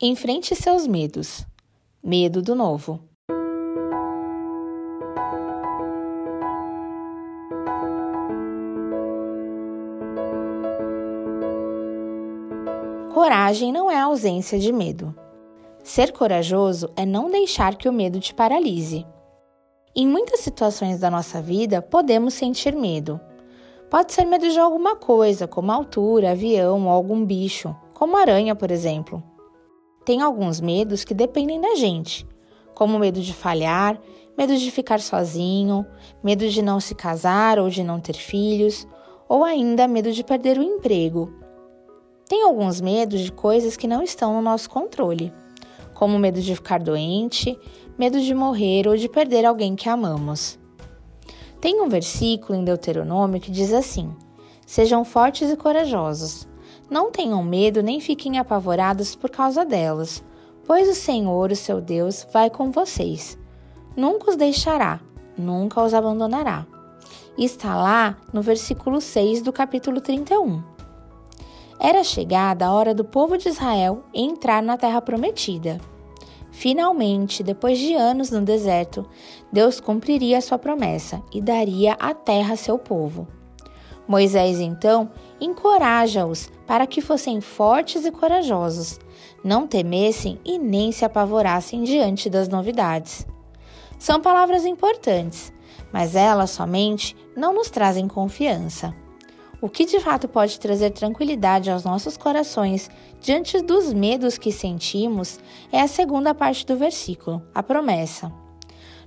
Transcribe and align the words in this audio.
Enfrente 0.00 0.54
seus 0.54 0.86
medos. 0.86 1.44
Medo 2.00 2.40
do 2.40 2.54
novo. 2.54 3.00
Coragem 13.12 13.72
não 13.72 13.90
é 13.90 13.98
ausência 13.98 14.56
de 14.60 14.72
medo. 14.72 15.12
Ser 15.82 16.12
corajoso 16.12 16.92
é 16.94 17.04
não 17.04 17.28
deixar 17.28 17.74
que 17.74 17.88
o 17.88 17.92
medo 17.92 18.20
te 18.20 18.32
paralise. 18.32 19.04
Em 19.96 20.06
muitas 20.06 20.38
situações 20.38 21.00
da 21.00 21.10
nossa 21.10 21.42
vida, 21.42 21.82
podemos 21.82 22.34
sentir 22.34 22.72
medo. 22.72 23.20
Pode 23.90 24.12
ser 24.12 24.26
medo 24.26 24.48
de 24.48 24.60
alguma 24.60 24.94
coisa, 24.94 25.48
como 25.48 25.72
altura, 25.72 26.30
avião 26.30 26.86
ou 26.86 26.88
algum 26.92 27.26
bicho, 27.26 27.74
como 27.94 28.16
aranha, 28.16 28.54
por 28.54 28.70
exemplo. 28.70 29.20
Tem 30.08 30.22
alguns 30.22 30.58
medos 30.58 31.04
que 31.04 31.12
dependem 31.12 31.60
da 31.60 31.74
gente, 31.74 32.26
como 32.74 32.98
medo 32.98 33.20
de 33.20 33.34
falhar, 33.34 34.00
medo 34.38 34.56
de 34.56 34.70
ficar 34.70 35.00
sozinho, 35.00 35.84
medo 36.24 36.48
de 36.48 36.62
não 36.62 36.80
se 36.80 36.94
casar 36.94 37.58
ou 37.58 37.68
de 37.68 37.84
não 37.84 38.00
ter 38.00 38.14
filhos, 38.14 38.88
ou 39.28 39.44
ainda 39.44 39.86
medo 39.86 40.10
de 40.10 40.24
perder 40.24 40.56
o 40.56 40.62
emprego. 40.62 41.30
Tem 42.26 42.42
alguns 42.42 42.80
medos 42.80 43.20
de 43.20 43.30
coisas 43.30 43.76
que 43.76 43.86
não 43.86 44.02
estão 44.02 44.32
no 44.32 44.40
nosso 44.40 44.70
controle, 44.70 45.30
como 45.92 46.18
medo 46.18 46.40
de 46.40 46.54
ficar 46.54 46.80
doente, 46.80 47.58
medo 47.98 48.18
de 48.18 48.32
morrer 48.32 48.88
ou 48.88 48.96
de 48.96 49.10
perder 49.10 49.44
alguém 49.44 49.76
que 49.76 49.90
amamos. 49.90 50.58
Tem 51.60 51.82
um 51.82 51.88
versículo 51.90 52.58
em 52.58 52.64
Deuteronômio 52.64 53.42
que 53.42 53.50
diz 53.50 53.74
assim: 53.74 54.10
Sejam 54.64 55.04
fortes 55.04 55.50
e 55.50 55.56
corajosos. 55.56 56.48
Não 56.90 57.10
tenham 57.10 57.42
medo 57.42 57.82
nem 57.82 58.00
fiquem 58.00 58.38
apavorados 58.38 59.14
por 59.14 59.28
causa 59.28 59.64
delas, 59.64 60.24
pois 60.66 60.88
o 60.88 60.94
Senhor, 60.94 61.50
o 61.50 61.56
seu 61.56 61.80
Deus, 61.80 62.26
vai 62.32 62.48
com 62.48 62.70
vocês. 62.70 63.38
Nunca 63.96 64.30
os 64.30 64.36
deixará, 64.36 65.00
nunca 65.36 65.82
os 65.82 65.92
abandonará. 65.92 66.66
Está 67.36 67.76
lá 67.76 68.16
no 68.32 68.42
versículo 68.42 69.00
6 69.00 69.42
do 69.42 69.52
capítulo 69.52 70.00
31. 70.00 70.62
Era 71.78 72.02
chegada 72.02 72.66
a 72.66 72.72
hora 72.72 72.94
do 72.94 73.04
povo 73.04 73.38
de 73.38 73.48
Israel 73.48 74.02
entrar 74.12 74.62
na 74.62 74.76
terra 74.76 75.00
prometida. 75.00 75.80
Finalmente, 76.50 77.42
depois 77.42 77.78
de 77.78 77.94
anos 77.94 78.30
no 78.30 78.40
deserto, 78.40 79.06
Deus 79.52 79.78
cumpriria 79.78 80.40
sua 80.40 80.58
promessa 80.58 81.22
e 81.32 81.40
daria 81.40 81.92
a 82.00 82.12
terra 82.12 82.54
a 82.54 82.56
seu 82.56 82.78
povo. 82.78 83.28
Moisés 84.08 84.58
então 84.58 85.10
encoraja-os 85.38 86.50
para 86.66 86.86
que 86.86 87.02
fossem 87.02 87.42
fortes 87.42 88.06
e 88.06 88.10
corajosos, 88.10 88.98
não 89.44 89.66
temessem 89.66 90.40
e 90.44 90.58
nem 90.58 90.90
se 90.90 91.04
apavorassem 91.04 91.84
diante 91.84 92.30
das 92.30 92.48
novidades. 92.48 93.26
São 93.98 94.18
palavras 94.20 94.64
importantes, 94.64 95.52
mas 95.92 96.16
elas 96.16 96.50
somente 96.50 97.14
não 97.36 97.52
nos 97.52 97.68
trazem 97.68 98.08
confiança. 98.08 98.94
O 99.60 99.68
que 99.68 99.84
de 99.84 99.98
fato 99.98 100.28
pode 100.28 100.58
trazer 100.58 100.90
tranquilidade 100.90 101.68
aos 101.70 101.84
nossos 101.84 102.16
corações 102.16 102.88
diante 103.20 103.60
dos 103.60 103.92
medos 103.92 104.38
que 104.38 104.52
sentimos 104.52 105.38
é 105.70 105.80
a 105.80 105.88
segunda 105.88 106.32
parte 106.32 106.64
do 106.64 106.76
versículo, 106.76 107.42
a 107.52 107.62
promessa. 107.62 108.32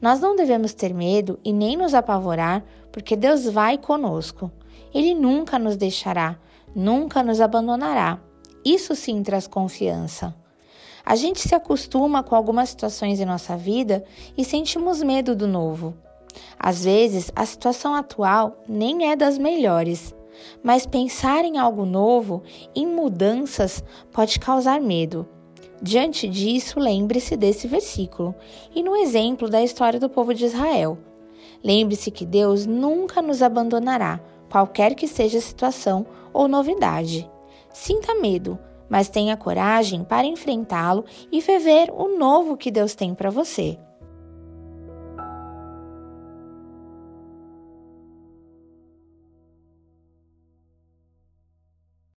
Nós 0.00 0.20
não 0.20 0.36
devemos 0.36 0.74
ter 0.74 0.92
medo 0.92 1.38
e 1.44 1.52
nem 1.52 1.76
nos 1.76 1.94
apavorar, 1.94 2.64
porque 2.92 3.16
Deus 3.16 3.44
vai 3.44 3.78
conosco. 3.78 4.50
Ele 4.94 5.14
nunca 5.14 5.58
nos 5.58 5.76
deixará, 5.76 6.38
nunca 6.74 7.22
nos 7.22 7.40
abandonará. 7.40 8.20
Isso 8.64 8.94
sim 8.94 9.22
traz 9.22 9.46
confiança. 9.46 10.34
A 11.04 11.14
gente 11.14 11.40
se 11.40 11.54
acostuma 11.54 12.22
com 12.22 12.34
algumas 12.34 12.70
situações 12.70 13.20
em 13.20 13.24
nossa 13.24 13.56
vida 13.56 14.04
e 14.36 14.44
sentimos 14.44 15.02
medo 15.02 15.36
do 15.36 15.46
novo. 15.46 15.94
Às 16.58 16.84
vezes, 16.84 17.30
a 17.34 17.46
situação 17.46 17.94
atual 17.94 18.62
nem 18.68 19.10
é 19.10 19.16
das 19.16 19.38
melhores, 19.38 20.14
mas 20.62 20.86
pensar 20.86 21.44
em 21.44 21.58
algo 21.58 21.84
novo, 21.84 22.42
em 22.74 22.86
mudanças, 22.86 23.82
pode 24.12 24.38
causar 24.40 24.80
medo. 24.80 25.26
Diante 25.80 26.26
disso, 26.26 26.80
lembre-se 26.80 27.36
desse 27.36 27.66
versículo 27.68 28.34
e 28.74 28.82
no 28.82 28.96
exemplo 28.96 29.48
da 29.48 29.62
história 29.62 30.00
do 30.00 30.08
povo 30.08 30.32
de 30.32 30.44
Israel. 30.46 30.98
Lembre-se 31.62 32.10
que 32.10 32.24
Deus 32.24 32.64
nunca 32.64 33.20
nos 33.20 33.42
abandonará, 33.42 34.20
qualquer 34.50 34.94
que 34.94 35.06
seja 35.06 35.38
a 35.38 35.42
situação 35.42 36.06
ou 36.32 36.48
novidade. 36.48 37.28
Sinta 37.72 38.14
medo, 38.14 38.58
mas 38.88 39.08
tenha 39.08 39.36
coragem 39.36 40.02
para 40.02 40.26
enfrentá-lo 40.26 41.04
e 41.30 41.40
viver 41.40 41.90
o 41.92 42.16
novo 42.16 42.56
que 42.56 42.70
Deus 42.70 42.94
tem 42.94 43.14
para 43.14 43.30
você. 43.30 43.78